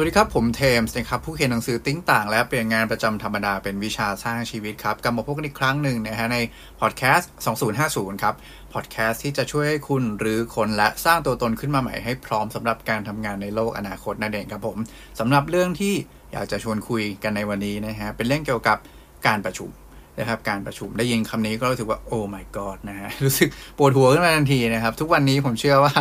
[0.00, 6.38] สวัสดีครับ ผมเทมส์นะครับ ผู้เขียนหนังสือติ้งต่าง และเปลี่ยนงานประจำธรรมดาเป็นวิชาสร้างชีวิตครับ กลับมาพบกันอีกครั้งหนึ่งนะฮะใน
[6.80, 7.30] พอดแคสต์
[7.76, 8.34] 2050 ครับ
[8.74, 14.78] พอดแคสต์ที่จะช่วยให้คุณหรือคนและสร้างตัวตนขึ้นมาใหม่ให้พร้อมสำหรับการทำงานในโลกอนาคตนั่นเองครับผม
[15.20, 15.94] สำหรับเรื่องที่
[16.32, 18.78] อยากจะชวนคุยกันในวันนี้นะฮะเป็นเรื่องเกี่ยวกับ
[19.26, 19.70] การประชุม
[20.20, 23.48] นะครับการประชุมได้ยินคำนี้ก็รู้สึกว่าโอ้ my god นะฮะรู้สึก
[23.78, 25.92] ปวดหัวขึ้นมาทันทีนะครับ ทุกวันนี้ผมเชื่อว่า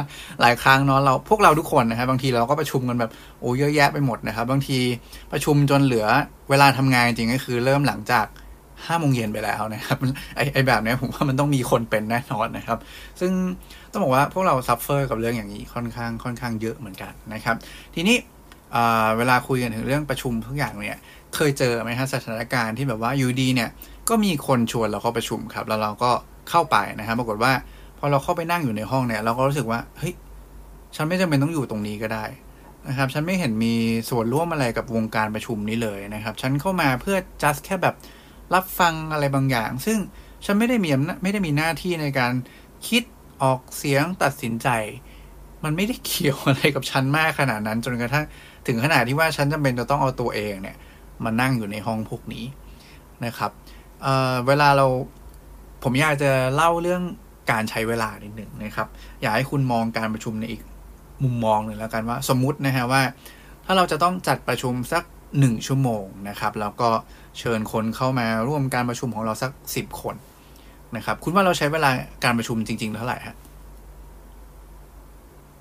[0.42, 4.80] หลายครั้งเนาะเราพวกเราทุกคนนะฮะบางทีเราก็ประชุมกันแบบโอ้เยอะแยะไปหมดนะครับ บางที
[5.32, 6.08] ประชุมจนเหลือ
[6.50, 8.26] เวลาทำงานจริงก็คือเริ่มหลังจาก
[8.88, 9.98] ห้าโมงเย็นไปแล้วนะครับ
[10.36, 12.78] ไอไอแบบนี้ผมว่ามันต้องมีคนเป็นแน่นอนนะครับ
[13.20, 13.32] ซึ่ง
[13.92, 17.56] ต้องบอกว่าพวกเรา suffer กับเรื่องอย่างนี้ค่อนข้างค่อนข้างเยอะเหมือนกันนะครับ
[17.96, 18.18] ทีนี้
[19.18, 20.98] เวลาคุยกันถึงเรื่องประชุมทุกอย่างเนี่ย
[21.36, 23.70] เคยเจอไหมฮะสถานการณ์ที่แบบว่าอยู่ดีเนี่ย
[24.10, 26.12] ก็มีคนชวนเราเข้าประชุมครับ แล้วเราก็
[26.50, 27.52] เข้าไปนะครับปรากฏว่า
[28.00, 30.14] พอเราเข้าไปนั่งอยู่ในห้องเนี่ย เราก็รู้สึกว่าเฮ้ย
[30.96, 32.26] ฉันไม่จำเป็นต้องอยู่ตรงนี้ก็ได้
[32.88, 33.74] นะครับ ฉันไม่เห็นมี
[34.10, 37.96] ส่วนร่วมอะไรกับวงการประชุมนี้เลยนะครับ ฉันเข้ามาเพื่อ just แค่แบบ
[38.54, 39.98] รับฟังอะไรบางอย่าง ซึ่ง
[40.46, 40.90] ฉันไม่ได้มี
[41.24, 42.34] ไม่ได้มีหน้าที่ในการ
[42.88, 43.04] คิด
[43.44, 44.70] ออกเสียงตัดสินใจ
[45.64, 48.26] มันไม่ได้เกี่ยวอะไรกับฉันมากขนาดนั้น จนกระทั่ง
[48.68, 50.78] ถึงขนาดที่ว่าฉันจำเป็นจะต้องเอาตัวเองเนี่ย
[51.24, 52.44] มานั่งอยู่ในห้องพวกนี้
[53.26, 53.52] นะครับ
[54.02, 54.86] เเวลาเรา
[55.84, 57.04] ผมอยากจะเล่าเรื่อง
[57.52, 58.88] การใช้เวลานิดหนึ่งนะครับ
[59.22, 60.62] อยากให้คุณมองการประชุมในอีก
[61.24, 63.02] มุมมองหนึ่งแล้วกันว่า สมมุตินะฮะว่า
[63.66, 65.04] ถ้าเราจะต้องจัดประชุมสัก
[65.40, 66.90] หนึ่งชั่วโมงนะครับ แล้วก็
[67.40, 70.16] เชิญคนเข้ามาร่วมการประชุมของเราสักสิบคน
[70.96, 71.90] นะครับ คุณว่าเราใช้เวลา
[72.24, 73.36] การประชุมจริง ๆ เท่าไหร่ฮะ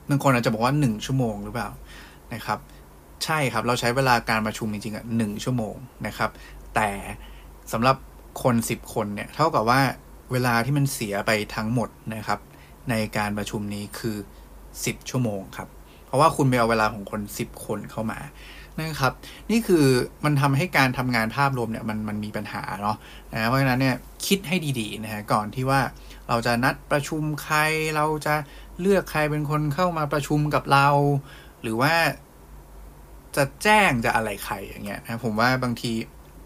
[0.08, 1.68] บางคนอาจจะบอกว่าหนึ่งชั่วโมงหรือเปล่า
[2.34, 2.58] นะครับ
[3.24, 5.74] ใช่ครับ เราใช้เวลาการประชุมจริงๆอะหนึ่งชั่วโมง
[6.06, 6.30] นะครับ
[6.74, 6.90] แต่
[7.72, 7.96] สำหรับ
[8.42, 9.80] คนสิบคนเนี่ยเท่ากับว่า
[10.32, 12.38] เวลาที่มันเสียไปทั้งหมดนะครับ
[12.90, 14.16] ในการประชุมนี้คือ
[14.84, 15.68] สิบชั่วโมงครับ
[16.06, 18.18] เพราะว่าคุณไปเอาเวลาของคนสิบคนเข้ามา
[18.80, 19.12] นะครับ
[19.50, 19.84] นี่คือ
[20.24, 22.96] มันทำให้การทำงานภาพรวมเนี่ยมันมันมีปัญหาเนาะ
[23.32, 23.96] นะเพราะฉะนั้นเนี่ย
[24.26, 25.80] คิดให้ดีๆนะฮะก่อนที่ว่า
[26.28, 27.58] เราจะนัดประชุมใคร
[27.96, 28.34] เราจะ
[28.80, 30.88] เลือกใครเป็นคนเข้ามาประชุมกับเรา
[31.62, 31.94] หรือว่า
[33.36, 35.92] จะแจ้งจะอะไรใครอย่างเงี้ยนะผมว่าบางที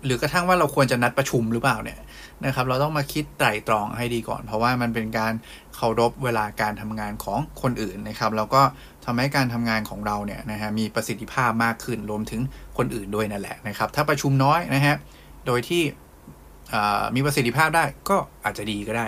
[0.05, 1.99] หรือกระทั่งว่าเราควรจะนัดประชุมหรือเปล่าเนี่ย
[2.47, 5.33] นะครับ เราต้องมาคิดไตร่ตรองให้ดีก่อน เพราะว่ามันเป็นการ
[5.77, 8.63] เคารพเวลาการทำงานของคนอื่นนะครับ แล้วก็
[9.05, 12.41] ทำให้การทำงานของเราเนี่ยนะฮะมีประสิทธิภาพมากขึ้นรวมถึง
[12.79, 14.97] คนอื่นด้วยนั่นแหละนะครับ ถ้าประชุมน้อยนะฮะ
[15.47, 15.83] โดยที่
[17.15, 19.07] มีประสิทธิภาพได้ก็อาจจะดีก็ได้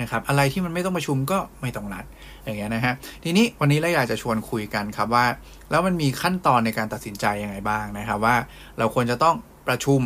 [0.00, 2.04] นะครับ อะไรที่มันไม่ต้องประชุมก็ไม่ต้องนัด
[2.44, 2.94] อย่างเงี้ยนะฮะ
[3.24, 5.26] ทีนี้วันนี้เราอยากจะชวนคุยกันครับว่า
[5.70, 8.36] แล้วมันมีขั้นตอนในการตัดสินใจยังไงบ้างนะครับว่า
[8.78, 9.36] เราควรจะต้อง
[9.68, 10.00] ประชุม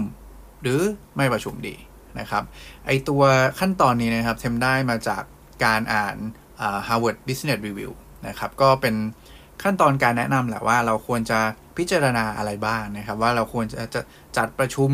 [0.63, 0.81] หรือ
[1.17, 1.77] ไม่ประชุมดี
[2.19, 2.43] นะครับ
[2.87, 3.23] ไอตัว
[3.61, 5.23] ขั้นตอนนี้นะครับเทมได้มาจาก
[5.65, 6.17] การอ่าน
[6.87, 7.93] Harvard Business Review
[8.29, 8.95] นะครับก็เป็น
[9.63, 11.41] ขั้นตอนการแนะนำแหละว่าเราควรจะ
[11.77, 14.01] พิจารณาอะไรบ้างนะครับ ว่าเราควรจะจะ
[14.37, 14.91] จัดประชุม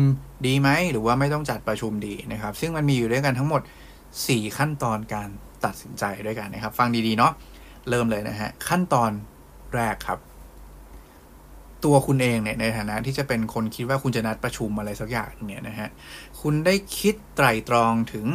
[0.47, 3.61] ดีไหม หรือว่าไม่ต้องจัดประชุมดีนะครับ ซึ่งมันมีอยู่ด้วยกันทั้งหมด
[4.09, 5.29] 4 ขั้นตอนการ
[5.65, 7.31] ตัดสินใจด้วยกันนะครับ ฟังดีๆ เนาะ
[7.89, 9.11] เริ่มเลยนะฮะ ขั้นตอน
[9.75, 10.19] แรกครับ
[11.83, 15.89] ตัวคุณเองเนี่ยในฐานะที่จะเป็นคนคิดว่าคุณจะนัดประชุมอะไรสักอย่างเนี่ยนะฮะ
[16.41, 18.25] คุณได้คิดไตรตรองถึง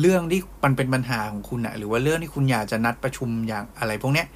[0.00, 4.26] เรื่องที่มันเป็นปัญหาของคุณนะหรือว่าเรื่องที่คุณอยากจะนัดประชุมอย่างอะไรพวกเนี้ย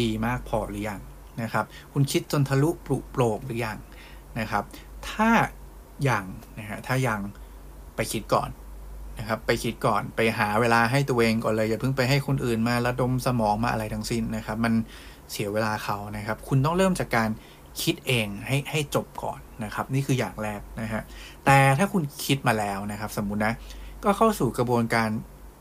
[0.00, 1.00] ดีมากพอหรือยัง
[1.42, 3.78] นะครับ คุณคิดจนทะลุปลุโปร่งหรือยัง
[4.38, 4.64] นะครับ
[5.10, 5.30] ถ้า
[6.08, 6.24] ยัง
[6.58, 7.20] นะฮะถ้ายัง
[7.94, 8.48] ไปคิดก่อน
[9.18, 14.74] นะครับไปคิดก่อนไปหาเวลาให้ตัวเองก่อนเลยอย่าเพิ่งไปให้คนอื่นมาระดมสมองมาอะไรทั้งสิ้นนะครับ มัน
[15.30, 17.30] เสียเวลาเขานะครับ คุณต้องเริ่มจากการ
[17.82, 21.02] คิดเองให้ให้จบก่อนนะครับ นี่คืออย่างแรกนะฮะ
[21.44, 23.52] แต่ถ้าคุณคิดมาแล้วนะครับ สมมุตินะ
[24.04, 25.08] ก็เข้าสู่กระบวนการ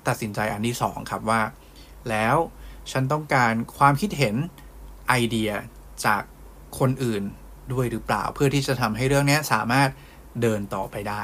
[0.07, 1.41] ตัดสินใจอันที่2ครับว่า
[2.09, 2.35] แล้ว
[2.91, 4.35] ฉันต้องการความคิดเห็น
[5.09, 5.51] ไอเดีย
[6.05, 6.21] จาก
[6.79, 7.23] คนอื่น
[7.73, 9.89] ด้วยหรือเปล่า เพื่อที่จะทำให้เรื่องนี้สามารถ
[10.41, 11.23] เดินต่อไปได้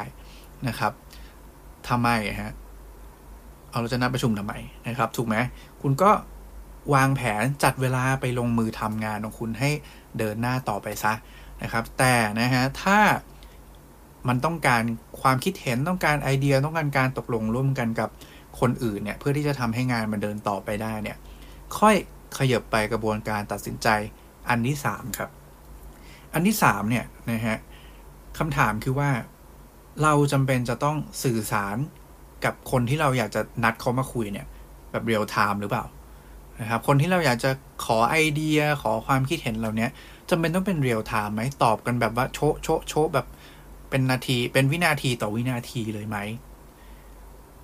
[0.67, 0.93] นะครับ
[1.89, 2.09] ทำไม
[2.41, 2.53] ฮะ
[3.69, 4.53] เอาเราจะนัดประชุมทำไม
[4.87, 5.35] นะครับ ถูกไหม
[5.81, 6.11] คุณก็
[6.93, 9.69] วางแผนจัดเวลาไปลงมือทำงานของคุณให้
[10.17, 11.13] เดินหน้าต่อไปซะ
[11.63, 12.99] นะครับ แต่นะฮะถ้า
[14.27, 14.83] มันต้องการ
[15.21, 18.09] ความคิดเห็นต้องการไอเดียต้องการการตกลงร่วมกันกับ
[18.59, 21.17] คนอื่นเนี่ยเพื่อที่จะทำให้งานมันเดินต่อไปได้เนี่ย
[21.79, 21.95] ค่อย
[22.37, 23.87] ขยับไปกระบวนการตัดสินใจ
[24.49, 25.29] อันที่สามครับ
[26.33, 27.57] อันที่สามเนี่ยนะฮะ
[28.37, 29.09] คำถามคือว่า
[30.03, 31.77] เราจำเป็นจะต้องสื่อสาร
[32.45, 34.47] กับคนที่เราอยากจะนัดเขามาคุยเนี่ย
[34.91, 35.85] แบบเรียลไทม์หรือเปล่า
[36.59, 37.51] นะครับคนที่เราอยากจะ
[37.85, 39.89] ขอไอเดียขอความคิดเห็นเราเนี้ย
[40.29, 43.27] จำเป็นต้องเป็นเรียลไทม์ไหมตอบกันแบบว่าโชโชโชแบบ
[43.89, 46.17] เป็นนาทีเป็นวินาทีต่อวินาทีเลยไหม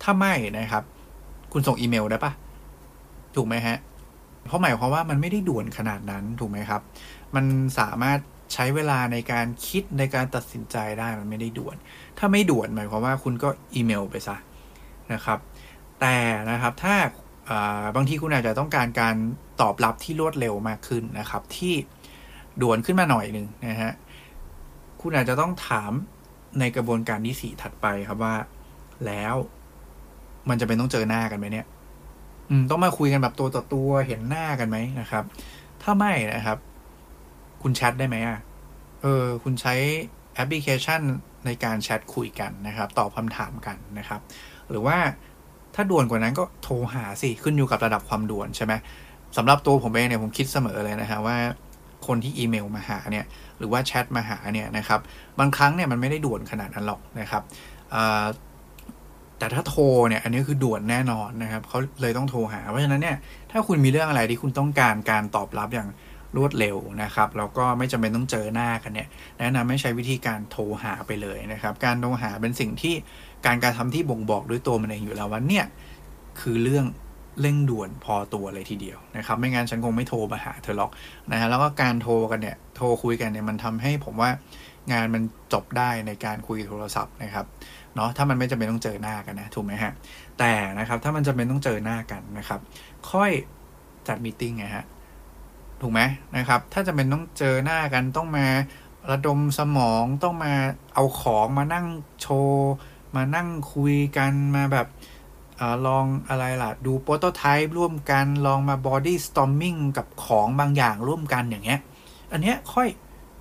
[0.01, 0.83] ถ้าไม่นะครับ
[1.54, 2.31] คุณส่งอีเมลได้ปะ
[3.36, 3.77] ถูกไหมฮะ
[4.48, 6.81] เพราะหมายความว่ามันไม่ได้ด่วนขนาดนั้นถูกไหมครับ
[7.36, 7.45] มัน
[7.80, 8.19] สามารถ
[8.53, 11.75] ใช้เวลาในการคิดในการตัดสินใจได้มันไม่ได้ด่วน
[12.18, 14.36] ถ้าไม่ด่วนหมายความว่าคุณก็อีเมลไปซะ
[15.13, 15.39] นะครับ
[16.01, 16.18] แต่
[16.51, 16.95] นะครับถ้า
[17.95, 19.15] บางทีคุณอาจจะต้องการการ
[19.62, 21.74] ตอบรับที่รวดเร็วมากขึ้นนะครับ ที่
[22.62, 23.92] ด่วนขึ้นมาหน่อยหนึ่งนะฮะ
[25.01, 25.91] คุณอาจจะต้องถาม
[26.59, 28.36] ในกระบวนการที่สี่ถัดไปครับว่า
[29.06, 29.36] แล้ว
[30.50, 31.65] มันจะเป็นต้องเจอหน้ากันไหมเนี่ย
[32.69, 35.24] ต้องมาคุยกันแบบตัวต่อตัวเห็นหน้ากันไหมนะครับ
[35.81, 36.57] ถ้าไม่นะครับ
[37.67, 38.39] คุณแชทได้ไหมอะ
[39.01, 39.73] เออ คุณใช้
[40.35, 41.01] แอปพลิเคชัน
[41.45, 44.19] ในการแชทคุยกันนะครับ ตอบคำถามกันนะครับ
[44.69, 44.97] หรือว่า
[45.75, 48.73] ถ้าด่วนกว่านั้นก็โทรหาสิขึ้นอยู่กับระดับความด่วนใช่ไหม
[49.38, 51.38] สำหรับตัวผมเองเนี่ยผมคิดเสมอเลยนะฮะว่า
[52.07, 53.25] คนที่อีเมลมาหาเนี่ย
[53.57, 55.00] หรือว่าแชทมาหาเนี่ยนะครับ
[55.39, 57.44] บางครั้งเนี่ยมันไม่ได้ด่วนขนาดนั้นหรอกนะครับ
[59.39, 63.17] แต่ถ้าโทรเนี่ยอันนี้คือด่วนแน่นอนนะครับเขาเลยต้องโทรหา เพราะฉะนั้นเนี่ย
[63.51, 65.89] ถ้าคุณมีเรื่องอะไรที่คุณต้องการการตอบรับอย่าง
[66.38, 69.07] รวดเร็วนะครับแล้วก็ไม่จำเป็นต้องเจอหน้ากันเนี่ย
[69.39, 72.95] แนะนำให้ใช้วิธีการโทรหาไปเลยนะครับ การโทรหาเป็นสิ่งที่
[73.45, 75.66] การการทำที่บ่งบอกด้วยตัวมันเองอยู่แล้วว่าเนี่ย
[76.39, 76.86] คือเรื่อง
[77.42, 80.92] เร่งด่วนพอตัวเลยทีเดียวนะครับ ไม่งั้นฉันคงไม่โทรมาหาเธอหรอก
[81.31, 84.30] นะฮะแล้วก็การโทรกันเนี่ยโทรคุยกันเนี่ยมันทำให้ผมว่า
[84.92, 85.24] งานมัน
[85.54, 87.45] จบได้ในการคุยโทรศัพท์นะครับ
[87.95, 89.92] เนาะถ้ามันไม่จำเป็นต้องเจอหน้ากันนะถูกไหมฮะ
[90.39, 92.60] แต่นะครับถ้ามันจำเป็นต้องเจอหน้ากันนะครับ
[93.12, 93.31] ค่อย
[94.07, 94.86] จัดมีติ้งไงฮะ
[95.81, 96.01] ถูกไหม
[96.38, 98.48] นะครับ ถ้าจำเป็นต้องเจอหน้ากันต้องมา
[99.12, 100.54] ระดมสมองต้องมา
[100.94, 101.86] เอาของมานั่ง
[102.22, 102.72] โชว์
[103.16, 104.88] มานั่งคุยกันมาแบบ
[105.60, 111.80] อลองอะไรล่ะ ดู prototype ร่วมกันลองมา bodystorming กับของบางอย่างร่วมกันอย่างเงี้ย
[112.31, 112.88] อันเนี้ยค่อย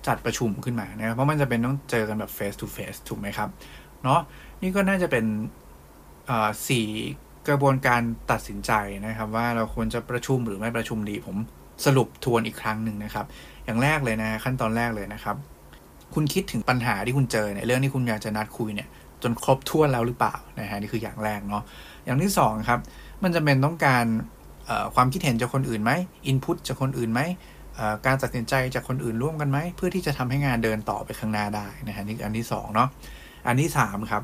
[0.07, 3.49] จัดประชุมขึ้นมานะครับเพราะมันจำเป็นต้องเจอกันแบบ face to face ถูกไหมครับ
[4.03, 4.19] เนาะ
[4.61, 5.25] นี่ก็น่าจะเป็น
[6.67, 6.87] สี่
[7.47, 8.01] กระบวนการ
[8.31, 8.71] ตัดสินใจ
[9.05, 11.37] นะครับ ว่าเราควรจะประชุมหรือไม่ประชุมดีผม
[11.85, 13.25] สรุปทวนอีกครั้งหนึ่งนะครับ
[13.65, 15.35] อย่างแรกเลยนะขั้นตอนแรกเลยนะครับ
[16.13, 18.89] คุณคิดถึงปัญหาที่คุณเจอในเรื่องที่คุณอยากจะนัดคุยเนี่ย
[19.23, 21.63] จนครบถ้วนแล้วหรือเปล่านะฮะนี่คืออย่างแรกเนาะ
[22.05, 22.79] อย่างที่2ครับ
[23.23, 24.05] มันจะเป็นต้องการ
[24.95, 25.91] ความคิดเห็นจากคนอื่นไหม
[26.27, 27.21] อินพุตจากคนอื่นไหม
[28.05, 32.89] การตัดสินใจจากคนอื่นร่วมกันไหม เพื่อที่จะทำให้งานเดินต่อไปข้างหน้าได้นะฮะนี่อันที่2เนาะ
[33.47, 34.23] อันที่3ครับ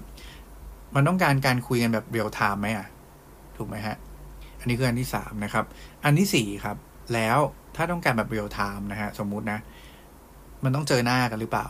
[0.95, 2.88] มันต้องการการคุยกันแบบเรียลไทม์ไหมอะ
[3.57, 3.95] ถูกไหมฮะ
[4.59, 5.65] อันนี้คืออันที่3นะครับ
[6.03, 6.77] อันที่4ครับ
[7.16, 7.38] แล้ว
[7.75, 9.60] ถ้าต้องการแบบเรียลไทม์นะฮะ สมมุตินะ
[10.63, 11.68] มันต้องเจอหน้ากันหรือเปล่า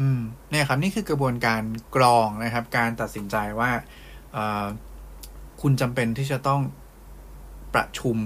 [0.00, 0.20] อืม
[0.50, 1.62] เนี่ยครับ นี่คือกระบวนการ
[1.96, 3.70] กรองนะครับ การตัดสินใจว่า
[5.60, 6.60] คุณจำเป็นที่จะต้อง
[7.74, 8.16] ประชุม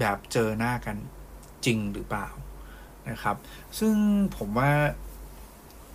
[0.00, 0.96] แบบเจอหน้ากัน
[1.64, 2.28] จริงหรือเปล่า
[3.10, 3.36] นะครับ
[3.78, 3.94] ซึ่ง
[4.36, 4.70] ผมว่า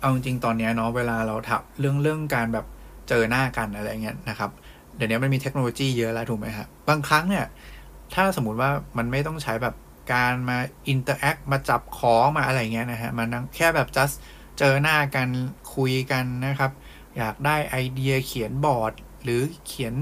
[0.00, 2.66] เอาจริงตอนนี้เนาะเวลาเราถับเรื่องเรื่องการแบบ
[3.08, 4.50] เจอหน้ากันอะไรเงี้ยนะครับ
[4.96, 7.46] เดี๋ยวนี้มันมีเทคโนโลยีเยอะแล้วถูกไหมครับบางครั้งเนี่ย
[8.14, 9.74] ถ้าสมมุติว่ามันไม่ต้องใช้แบบ
[10.12, 14.14] การมา interact มาจับของมาอะไรเงี้ยนะฮะ มันแค่แบบ just
[14.58, 15.28] เจอหน้ากัน
[15.74, 16.72] คุยกันนะครับ
[17.16, 18.92] อยากได้ไอเดียเขียนบอร์ด
[19.24, 19.94] หรือเขียน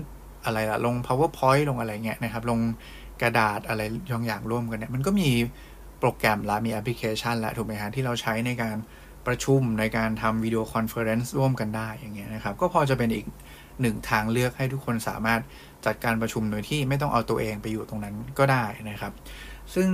[0.45, 2.61] อะไรล่ะลง PowerPoint ลงอะไรเงี้ยนะครับ ลง
[3.23, 5.31] กระดาษอะไรบางอย่างร่วมกันเนี่ย มันก็มี
[6.01, 8.77] โปรแกรมละมีแอปพลิเคชันแล้วถูกไหมฮะ ที่เราใช้ในการ
[9.27, 13.27] ประชุมในการทำวิดีโอคอนเฟอเรนซ์ร่วมกันได้อย่างเงี้ยนะครับ ก็พอจะเป็นอีก
[13.81, 15.41] หนึ่งทางเลือกให้ทุกคนสามารถ
[15.87, 19.13] จัดการประชุมโดยที่ไม่ต้องเอาตัวเองไปอยู่ตรงนั้นก็ได้นะครับ
[19.75, 19.89] ซึ่ง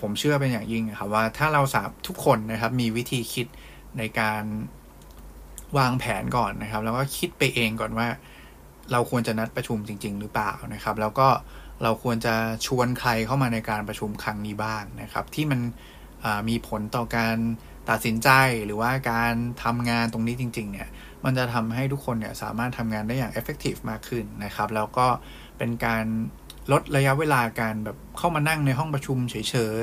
[0.00, 3.46] ผมเชื่อเป็นอย่างยิ่งครับว่าถ้าเราสามทุกคนนะครับมีวิธีคิด
[3.98, 4.44] ในการ
[5.78, 8.08] วางแผนก่อนนะครับ แล้วก็คิดไปเองก่อนว่า
[8.92, 11.28] เราควรจะนัดประชุมจริง ๆ หรือเปล่านะครับ แล้วก็
[11.82, 12.34] เราควรจะ
[12.66, 15.60] ชวนใครเข้ามาในการประชุมครั้งนี้บ้างนะครับ ที่มัน
[16.48, 17.36] มีผลต่อการ
[17.90, 18.30] ตัดสินใจ
[18.64, 20.88] หรือว่าการทำงานตรงนี้จริง ๆ เนี่ย
[21.24, 25.06] มันจะทำให้ทุกคนเนี่ยสามารถทำงานได้อย่าง effective มากขึ้นนะครับ แล้วก็
[25.58, 26.04] เป็นการ
[26.72, 29.36] ลดระยะเวลาการแบบเข้ามานั่งในห้องประชุมเฉ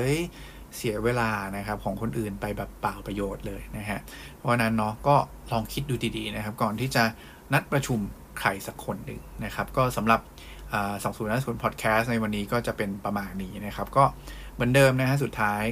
[0.08, 4.00] ยๆ เสียเวลานะครับของคนอื่นไปแบบเปล่าประโยชน์เลยนะฮะ
[4.38, 5.16] เพราะนั้นเนาะก็
[5.52, 7.04] ลองคิดดูดีๆนะครับ ก่อนที่จะ
[7.54, 8.00] นัดประชุม
[8.40, 10.20] ใครสักคนหนึ่งนะครับ ก็สำหรับ
[11.04, 14.04] สองศูนย์ศูนย์พอดแคสต์ในวันนี้ก็จะเป็นประมาณนี้นะครับ ก็
[14.54, 15.64] เหมือนเดิมนะฮะสุดท้าย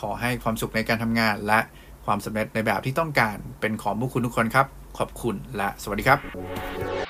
[0.00, 1.60] ขอให้ความสุขในการทำงานและ
[2.06, 4.66] ความสำเร็จในแบบที่ต้องการเป็นของผู้คุณทุกคนครับ
[4.98, 7.09] ขอบคุณและสวัสดีครับ